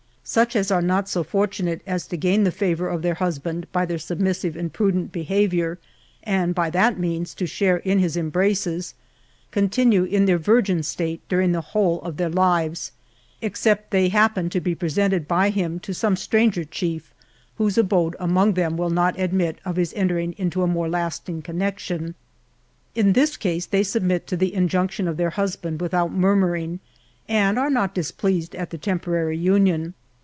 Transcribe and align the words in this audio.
Such 0.23 0.55
as 0.55 0.71
are 0.71 0.83
not 0.83 1.09
so 1.09 1.25
fortu 1.25 1.63
nate 1.63 1.81
as 1.85 2.07
to 2.07 2.15
gain 2.15 2.45
the 2.45 2.51
favor 2.53 2.87
of 2.87 3.01
their 3.01 3.15
husband, 3.15 3.67
by 3.73 3.85
their 3.85 3.97
submis 3.97 4.39
sive 4.41 4.55
and 4.55 4.71
prudent 4.71 5.11
behaviour, 5.11 5.77
and 6.23 6.55
by 6.55 6.69
that 6.69 6.97
means 6.97 7.33
to 7.33 7.45
share 7.45 7.77
in 7.77 7.99
his 7.99 8.15
embraces; 8.15 8.93
continue 9.49 10.05
in 10.05 10.25
their 10.27 10.37
virgin 10.37 10.83
state 10.83 11.19
during 11.27 11.51
the 11.51 11.59
whole 11.75 11.99
of 12.03 12.15
their 12.15 12.29
lives, 12.29 12.93
except 13.41 13.91
they 13.91 14.07
happen 14.07 14.49
to 14.51 14.61
be 14.61 14.73
presented 14.73 15.27
by 15.27 15.49
him 15.49 15.79
to 15.81 15.93
some 15.93 16.15
stranger 16.15 16.63
chief, 16.63 17.13
whose 17.57 17.77
abode 17.77 18.15
among 18.17 18.53
them 18.53 18.77
will 18.77 18.91
not 18.91 19.19
admit 19.19 19.57
of 19.65 19.75
his 19.75 19.91
entering 19.95 20.33
into 20.37 20.63
a 20.63 20.67
more 20.67 20.87
lasting 20.87 21.41
connexion. 21.41 22.15
In 22.95 23.13
this 23.13 23.35
case 23.35 23.65
they 23.65 23.83
submit 23.83 24.27
to 24.27 24.37
the 24.37 24.53
injunction 24.53 25.09
of 25.09 25.17
their 25.17 25.31
husband 25.31 25.81
without 25.81 26.13
mur 26.13 26.37
muring, 26.37 26.79
and 27.27 27.59
are 27.59 27.71
not 27.71 27.93
displeased 27.93 28.55
at 28.55 28.69
the 28.69 28.77
temporary 28.77 29.37
union. 29.37 29.93